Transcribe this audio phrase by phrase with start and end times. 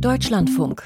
[0.00, 0.82] Deutschlandfunk.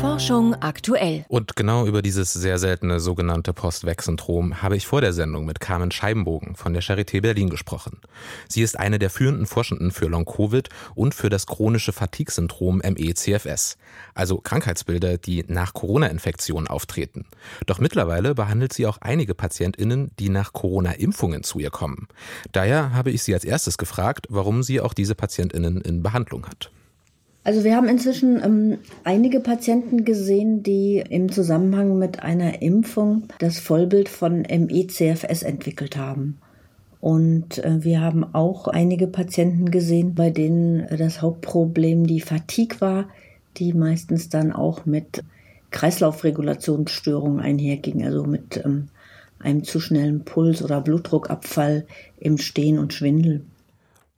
[0.00, 1.24] Forschung aktuell.
[1.28, 5.90] Und genau über dieses sehr seltene sogenannte Post-Weg-Syndrom habe ich vor der Sendung mit Carmen
[5.90, 8.00] Scheibenbogen von der Charité Berlin gesprochen.
[8.48, 13.78] Sie ist eine der führenden Forschenden für Long-Covid und für das chronische Fatigue-Syndrom ME-CFS,
[14.14, 17.26] also Krankheitsbilder, die nach Corona-Infektionen auftreten.
[17.66, 22.06] Doch mittlerweile behandelt sie auch einige PatientInnen, die nach Corona-Impfungen zu ihr kommen.
[22.52, 26.70] Daher habe ich sie als erstes gefragt, warum sie auch diese PatientInnen in Behandlung hat.
[27.44, 33.58] Also wir haben inzwischen ähm, einige Patienten gesehen, die im Zusammenhang mit einer Impfung das
[33.58, 36.38] Vollbild von ME-CFS entwickelt haben.
[37.02, 43.10] Und äh, wir haben auch einige Patienten gesehen, bei denen das Hauptproblem die Fatigue war,
[43.58, 45.22] die meistens dann auch mit
[45.70, 48.88] Kreislaufregulationsstörungen einherging, also mit ähm,
[49.38, 51.84] einem zu schnellen Puls oder Blutdruckabfall
[52.16, 53.44] im Stehen und Schwindel.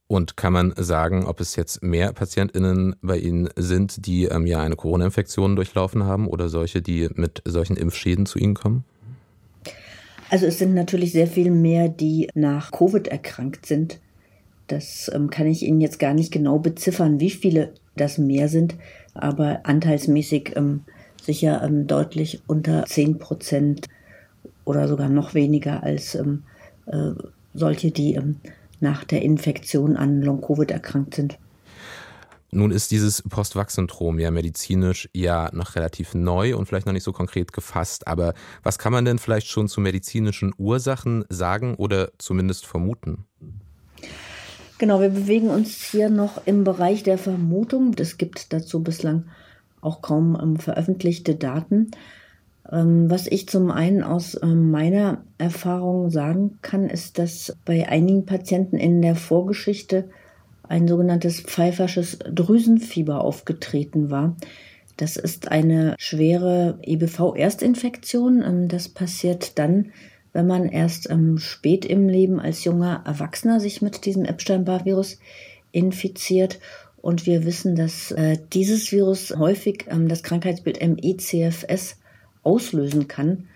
[0.08, 4.60] Und kann man sagen, ob es jetzt mehr PatientInnen bei Ihnen sind, die ähm, ja
[4.60, 8.84] eine Corona-Infektion durchlaufen haben oder solche, die mit solchen Impfschäden zu Ihnen kommen?
[10.30, 14.00] Also es sind natürlich sehr viel mehr, die nach Covid erkrankt sind.
[14.68, 18.74] Das ähm, kann ich Ihnen jetzt gar nicht genau beziffern, wie viele das mehr sind,
[19.14, 20.82] aber anteilsmäßig ähm,
[21.22, 23.88] sicher ähm, deutlich unter 10 Prozent
[24.64, 26.42] oder sogar noch weniger als ähm,
[26.86, 27.12] äh,
[27.54, 28.36] solche, die ähm,
[28.80, 31.38] nach der Infektion an Long-Covid erkrankt sind.
[32.52, 37.12] Nun ist dieses Post-Vax-Syndrom ja medizinisch ja noch relativ neu und vielleicht noch nicht so
[37.12, 38.06] konkret gefasst.
[38.06, 43.26] Aber was kann man denn vielleicht schon zu medizinischen Ursachen sagen oder zumindest vermuten?
[44.78, 47.94] Genau, wir bewegen uns hier noch im Bereich der Vermutung.
[47.98, 49.24] Es gibt dazu bislang
[49.80, 51.90] auch kaum ähm, veröffentlichte Daten.
[52.72, 58.26] Ähm, was ich zum einen aus ähm, meiner Erfahrung sagen kann, ist, dass bei einigen
[58.26, 60.08] Patienten in der Vorgeschichte
[60.68, 64.36] ein sogenanntes pfeifersches Drüsenfieber aufgetreten war.
[64.96, 68.42] Das ist eine schwere EBV-Erstinfektion.
[68.42, 69.92] Ähm, das passiert dann,
[70.32, 75.18] wenn man erst spät im Leben als junger Erwachsener sich mit diesem Epstein-Barr-Virus
[75.72, 76.58] infiziert.
[77.00, 81.96] Und wir wissen, dass äh, dieses Virus häufig das Krankheitsbild MECFS
[82.46, 83.48] auslösen kann.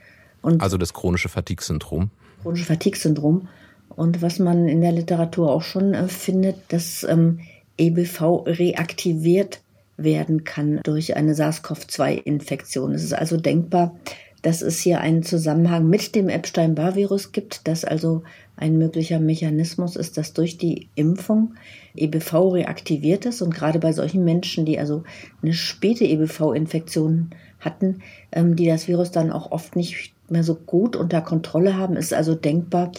[0.43, 2.11] Und also das chronische Fatigue-Syndrom.
[2.43, 3.49] Chronische Fatigue-Syndrom.
[3.89, 7.41] Und was man in der Literatur auch schon äh, findet, dass ähm,
[7.77, 9.61] EBV reaktiviert
[9.97, 12.93] werden kann durch eine SARS-CoV-2-Infektion.
[12.93, 13.95] Es ist also denkbar,
[14.43, 18.23] dass es hier einen Zusammenhang mit dem Epstein-Barr-Virus gibt, dass also
[18.57, 21.55] ein möglicher Mechanismus ist, dass durch die Impfung
[21.95, 25.03] EBV reaktiviert ist und gerade bei solchen Menschen, die also
[25.43, 27.31] eine späte EBV-Infektion
[27.61, 31.97] hatten, ähm, die das Virus dann auch oft nicht mehr so gut unter Kontrolle haben,
[31.97, 32.93] ist also denkbar,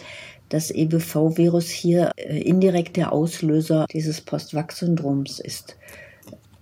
[0.48, 5.76] dass EBV-Virus hier äh, indirekt der Auslöser dieses Post-Vax-Syndroms ist.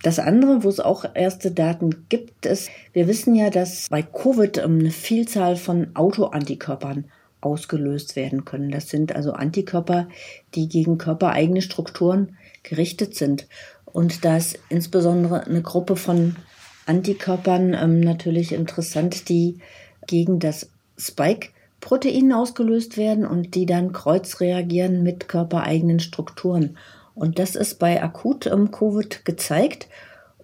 [0.03, 4.59] Das andere, wo es auch erste Daten gibt, ist, wir wissen ja, dass bei Covid
[4.59, 7.07] ähm, eine Vielzahl von Autoantikörpern
[7.41, 8.71] ausgelöst werden können.
[8.71, 10.09] Das sind also Antikörper,
[10.55, 13.47] die gegen körpereigene Strukturen gerichtet sind.
[13.85, 16.37] Und da ist insbesondere eine Gruppe von
[16.87, 19.59] Antikörpern ähm, natürlich interessant, die
[20.07, 26.77] gegen das Spike-Protein ausgelöst werden und die dann kreuzreagieren mit körpereigenen Strukturen.
[27.15, 29.89] Und das ist bei Akut-Covid ähm, gezeigt.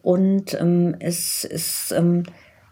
[0.02, 2.24] Und ähm, es ist ähm,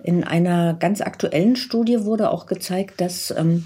[0.02, 3.64] in einer ganz aktuellen Studie wurde auch gezeigt, dass ähm,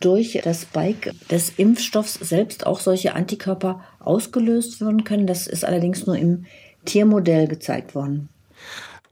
[0.00, 5.26] durch das Spike des Impfstoffs selbst auch solche Antikörper ausgelöst werden können.
[5.26, 6.46] Das ist allerdings nur im
[6.84, 8.28] Tiermodell gezeigt worden.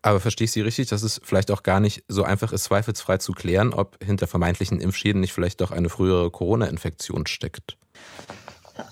[0.03, 3.19] Aber verstehe ich Sie richtig, dass es vielleicht auch gar nicht so einfach ist, zweifelsfrei
[3.19, 7.77] zu klären, ob hinter vermeintlichen Impfschäden nicht vielleicht doch eine frühere Corona-Infektion steckt?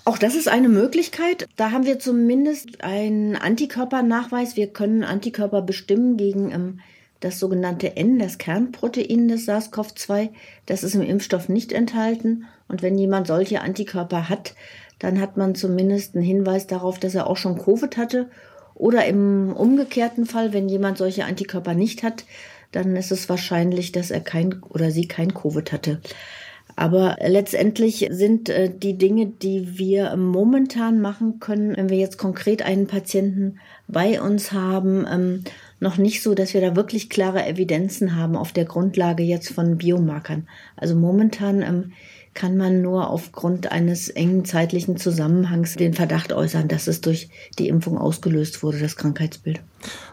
[0.03, 1.47] Auch das ist eine Möglichkeit.
[1.55, 4.57] Da haben wir zumindest einen Antikörpernachweis.
[4.57, 6.79] Wir können Antikörper bestimmen gegen ähm,
[7.21, 10.29] das sogenannte N, das Kernprotein des SARS-CoV-2.
[10.65, 12.45] Das ist im Impfstoff nicht enthalten.
[12.67, 14.55] Und wenn jemand solche Antikörper hat,
[14.99, 18.29] dann hat man zumindest einen Hinweis darauf, dass er auch schon Covid hatte.
[18.77, 22.25] Oder im umgekehrten Fall, wenn jemand solche Antikörper nicht hat,
[22.71, 25.99] dann ist es wahrscheinlich, dass er kein oder sie kein Covid hatte.
[26.75, 32.61] Aber letztendlich sind äh, die Dinge, die wir momentan machen können, wenn wir jetzt konkret
[32.61, 35.43] einen Patienten bei uns haben, ähm,
[35.79, 39.77] noch nicht so, dass wir da wirklich klare Evidenzen haben auf der Grundlage jetzt von
[39.77, 40.47] Biomarkern.
[40.75, 41.93] Also momentan ähm,
[42.37, 47.67] kann man nur aufgrund eines engen zeitlichen Zusammenhangs den Verdacht äußern, dass es durch die
[47.67, 49.59] Impfung ausgelöst wurde, das Krankheitsbild.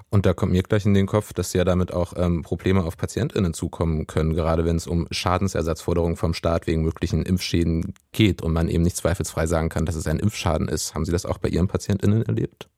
[0.08, 2.96] Und da kommt mir gleich in den Kopf, dass ja damit auch ähm, Probleme auf
[2.96, 8.54] PatientInnen zukommen können, gerade wenn es um Schadensersatzforderungen vom Staat wegen möglichen Impfschäden geht und
[8.54, 10.94] man eben nicht zweifelsfrei sagen kann, dass es ein Impfschaden ist.
[10.94, 12.70] Haben Sie das auch bei Ihren PatientInnen erlebt?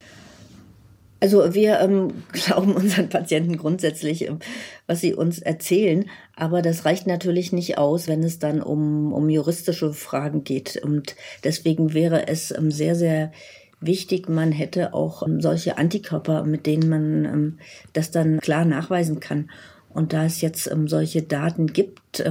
[1.21, 4.39] Also wir ähm, glauben unseren Patienten grundsätzlich, ähm,
[4.87, 9.29] was sie uns erzählen, aber das reicht natürlich nicht aus, wenn es dann um, um
[9.29, 10.77] juristische Fragen geht.
[10.83, 13.33] Und deswegen wäre es ähm, sehr, sehr
[13.81, 17.59] wichtig, man hätte auch ähm, solche Antikörper, mit denen man ähm,
[17.93, 19.51] das dann klar nachweisen kann.
[19.89, 22.23] Und da es jetzt solche Daten gibt,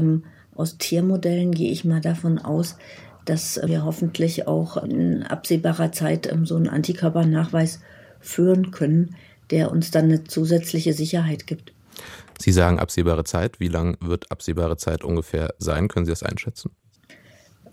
[0.54, 2.78] aus Tiermodellen gehe ich mal davon aus,
[3.26, 7.80] dass wir hoffentlich auch in absehbarer Zeit so einen Antikörpernachweis
[8.26, 9.16] führen können,
[9.52, 11.74] der uns dann eine zusätzliche Sicherheit gibt.
[12.40, 13.60] Sie sagen absehbare Zeit.
[13.60, 15.88] Wie lang wird absehbare Zeit ungefähr sein?
[15.88, 16.72] Können Sie das einschätzen?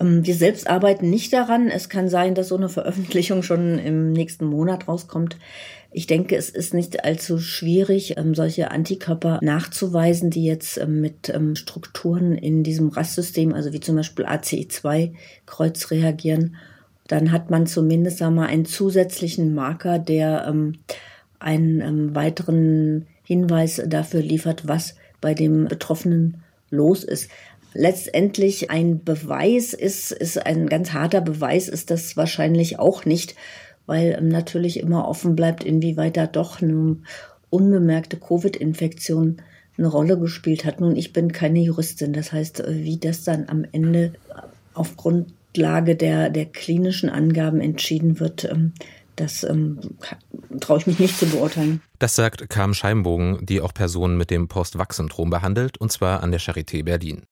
[0.00, 1.68] Ähm, wir selbst arbeiten nicht daran.
[1.68, 5.36] Es kann sein, dass so eine Veröffentlichung schon im nächsten Monat rauskommt.
[5.90, 11.32] Ich denke, es ist nicht allzu schwierig, ähm, solche Antikörper nachzuweisen, die jetzt ähm, mit
[11.54, 16.56] Strukturen in diesem Rastsystem, also wie zum Beispiel ACE2-Kreuz reagieren
[17.12, 20.78] dann hat man zumindest wir, einen zusätzlichen Marker, der ähm,
[21.38, 27.30] einen ähm, weiteren Hinweis dafür liefert, was bei dem Betroffenen los ist.
[27.74, 33.34] Letztendlich ein Beweis ist, ist ein ganz harter Beweis, ist das wahrscheinlich auch nicht,
[33.84, 36.96] weil ähm, natürlich immer offen bleibt, inwieweit da doch eine
[37.50, 39.42] unbemerkte Covid-Infektion
[39.76, 40.80] eine Rolle gespielt hat.
[40.80, 44.14] Nun, ich bin keine Juristin, das heißt, äh, wie das dann am Ende
[44.72, 48.72] aufgrund Grundlage der, der klinischen Angaben entschieden wird, ähm,
[49.16, 49.78] das ähm,
[50.60, 51.82] traue ich mich nicht zu beurteilen.
[51.98, 56.40] Das sagt Carmen Scheibenbogen, die auch Personen mit dem Post-Wachs-Syndrom behandelt, und zwar an der
[56.40, 57.22] Charité Berlin.